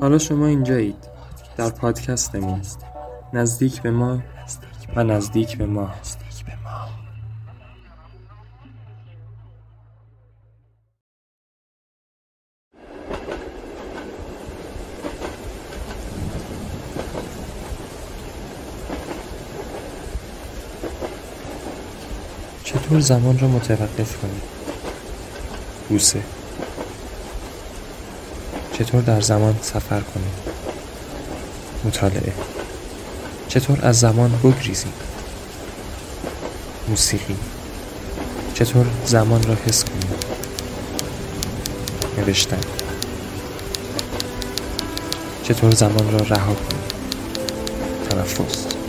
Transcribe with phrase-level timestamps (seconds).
[0.00, 1.14] حالا شما اینجایید.
[1.56, 2.62] در پادکستمون
[3.32, 4.18] نزدیک به ما
[4.96, 5.90] و نزدیک به ما.
[22.64, 24.42] چطور زمان را متوقف کنیم
[25.88, 26.22] بوسه.
[28.78, 30.32] چطور در زمان سفر کنیم؟
[31.84, 32.32] مطالعه.
[33.48, 34.92] چطور از زمان بگریزیم؟
[36.88, 37.36] موسیقی.
[38.54, 40.14] چطور زمان را حس کنیم؟
[42.18, 42.60] نوشتن.
[45.42, 46.82] چطور زمان را رها کنیم؟
[48.10, 48.83] تنفس.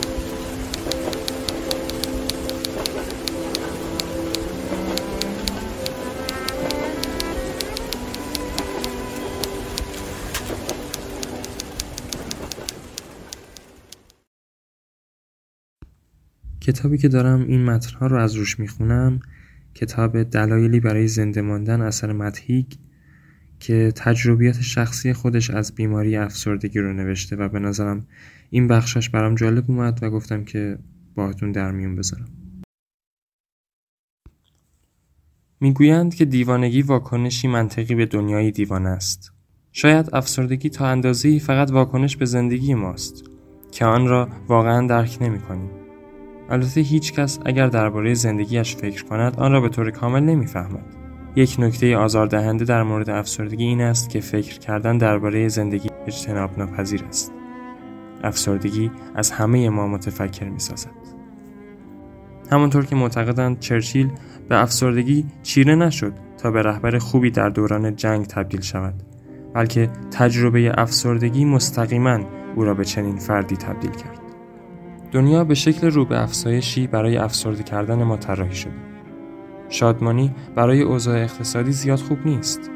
[16.66, 19.20] کتابی که دارم این متنها رو از روش می‌خونم
[19.74, 22.66] کتاب دلایلی برای زنده ماندن اثر مدهیگ
[23.60, 28.06] که تجربیات شخصی خودش از بیماری افسردگی رو نوشته و به نظرم
[28.50, 30.78] این بخشش برام جالب اومد و گفتم که
[31.14, 32.28] باهاتون در میون بذارم
[35.60, 39.32] می‌گویند که دیوانگی واکنشی منطقی به دنیای دیوانه است
[39.72, 43.24] شاید افسردگی تا اندازه‌ای فقط واکنش به زندگی ماست
[43.72, 45.85] که آن را واقعا درک نمی کنیم.
[46.50, 50.96] البته هیچ کس اگر درباره زندگیش فکر کند آن را به طور کامل نمی‌فهمد.
[51.36, 57.04] یک نکته آزاردهنده در مورد افسردگی این است که فکر کردن درباره زندگی اجتناب ناپذیر
[57.04, 57.32] است.
[58.24, 60.90] افسردگی از همه ما متفکر می سازد.
[62.50, 64.10] همانطور که معتقدند چرچیل
[64.48, 68.94] به افسردگی چیره نشد تا به رهبر خوبی در دوران جنگ تبدیل شود
[69.54, 72.20] بلکه تجربه افسردگی مستقیما
[72.56, 74.25] او را به چنین فردی تبدیل کرد
[75.16, 78.72] دنیا به شکل رو به افزایشی برای افسرده کردن ما طراحی شده.
[79.68, 82.70] شادمانی برای اوضاع اقتصادی زیاد خوب نیست.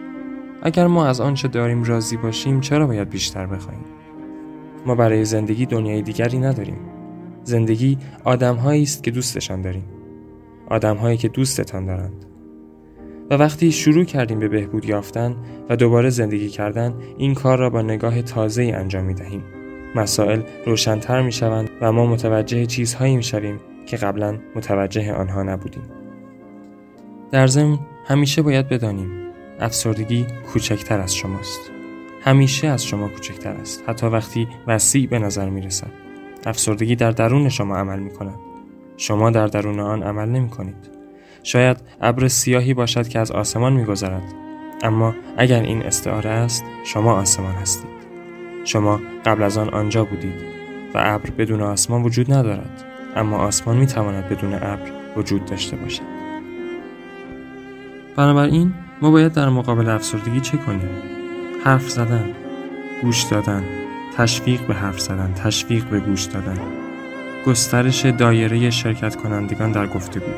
[0.62, 3.84] اگر ما از آنچه داریم راضی باشیم چرا باید بیشتر بخواهیم؟
[4.86, 6.78] ما برای زندگی دنیای دیگری نداریم.
[7.44, 9.84] زندگی آدمهایی است که دوستشان داریم.
[10.68, 12.24] آدمهایی که دوستتان دارند.
[13.30, 15.36] و وقتی شروع کردیم به بهبود یافتن
[15.68, 19.59] و دوباره زندگی کردن این کار را با نگاه تازه انجام می دهیم.
[19.94, 25.82] مسائل روشنتر می شوند و ما متوجه چیزهایی می شویم که قبلا متوجه آنها نبودیم.
[27.30, 29.10] در ضمن همیشه باید بدانیم
[29.60, 31.60] افسردگی کوچکتر از شماست.
[32.22, 35.90] همیشه از شما کوچکتر است حتی وقتی وسیع به نظر می رسد.
[36.46, 38.38] افسردگی در درون شما عمل می کند.
[38.96, 40.90] شما در درون آن عمل نمی کنید.
[41.42, 44.34] شاید ابر سیاهی باشد که از آسمان می گذرد.
[44.82, 47.89] اما اگر این استعاره است شما آسمان هستید.
[48.64, 50.34] شما قبل از آن آنجا بودید
[50.94, 52.84] و ابر بدون آسمان وجود ندارد
[53.16, 56.02] اما آسمان می تواند بدون ابر وجود داشته باشد.
[58.16, 60.90] بنابراین ما باید در مقابل افسردگی چه کنیم؟
[61.64, 62.30] حرف زدن
[63.02, 63.64] گوش دادن
[64.16, 66.58] تشویق به حرف زدن تشویق به گوش دادن.
[67.46, 70.32] گسترش دایره شرکت کنندگان در گفتگو.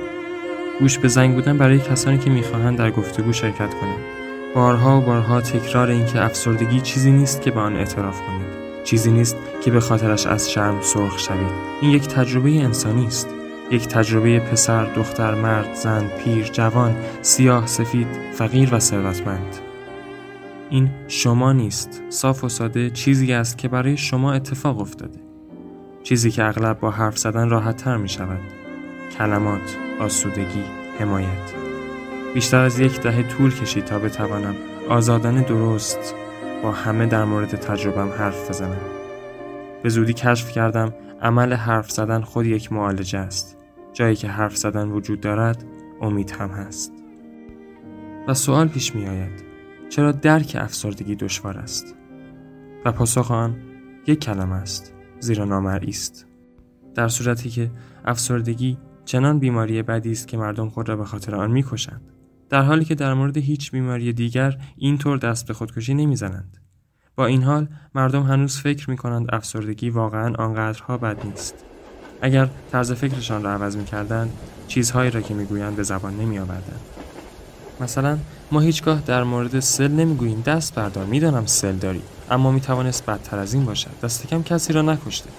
[0.80, 4.21] گوش به زنگ بودن برای کسانی که می‌خواهند در گفتگو شرکت کنند.
[4.54, 8.46] بارها و بارها تکرار اینکه افسردگی چیزی نیست که به آن اعتراف کنید
[8.84, 13.28] چیزی نیست که به خاطرش از شرم سرخ شوید این یک تجربه انسانی است
[13.70, 19.56] یک تجربه پسر، دختر، مرد، زن، پیر، جوان، سیاه، سفید، فقیر و ثروتمند.
[20.70, 25.20] این شما نیست، صاف و ساده چیزی است که برای شما اتفاق افتاده.
[26.02, 28.40] چیزی که اغلب با حرف زدن راحت تر می شود.
[29.19, 30.64] کلمات، آسودگی،
[30.98, 31.61] حمایت.
[32.34, 34.54] بیشتر از یک دهه طول کشید تا بتوانم
[34.88, 36.15] آزادانه درست
[36.62, 38.81] با همه در مورد تجربم حرف بزنم.
[39.82, 43.59] به زودی کشف کردم عمل حرف زدن خود یک معالجه است.
[43.93, 45.65] جایی که حرف زدن وجود دارد،
[46.00, 46.93] امید هم هست.
[48.28, 49.44] و سوال پیش می آید.
[49.88, 51.96] چرا درک افسردگی دشوار است؟
[52.85, 53.56] و پاسخ آن
[54.06, 54.94] یک کلمه است.
[55.20, 56.26] زیرا نامرئی است.
[56.94, 57.70] در صورتی که
[58.05, 62.02] افسردگی چنان بیماری بدی است که مردم خود را به خاطر آن می‌کشند.
[62.52, 66.56] در حالی که در مورد هیچ بیماری دیگر اینطور دست به خودکشی نمی‌زنند.
[67.16, 71.54] با این حال مردم هنوز فکر می کنند افسردگی واقعا آنقدرها بد نیست.
[72.22, 74.32] اگر طرز فکرشان را عوض می کردند،
[74.69, 76.81] چیزهایی را که می‌گویند به زبان نمی آوردند.
[77.81, 78.19] مثلا
[78.52, 83.38] ما هیچگاه در مورد سل نمی‌گوییم دست بردار می‌دانم سل داری اما می توانست بدتر
[83.38, 85.31] از این باشد دست کم کسی را نکشته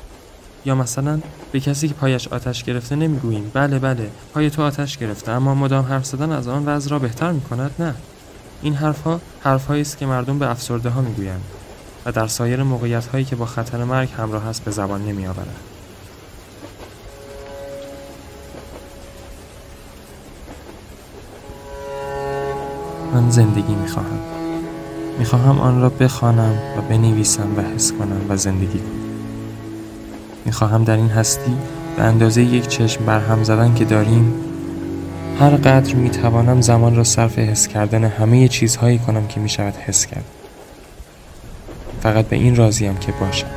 [0.65, 1.19] یا مثلا
[1.51, 5.85] به کسی که پایش آتش گرفته نمی‌گوییم بله بله پای تو آتش گرفته اما مدام
[5.85, 7.95] حرف زدن از آن وضع را بهتر می کند نه
[8.61, 11.41] این حرفها حرفهایی است که مردم به افسرده ها می‌گویند
[12.05, 15.55] و در سایر موقعیت هایی که با خطر مرگ همراه است به زبان نمی آورد.
[23.13, 24.19] من زندگی می خواهم.
[25.19, 29.02] می خواهم آن را بخوانم و بنویسم و حس کنم و زندگی کنم.
[30.45, 31.55] می خواهم در این هستی
[31.97, 34.33] به اندازه یک چشم برهم زدن که داریم
[35.39, 39.73] هر قدر می توانم زمان را صرف حس کردن همه چیزهایی کنم که می شود
[39.75, 40.25] حس کرد.
[42.01, 43.47] فقط به این راضیم که باشم.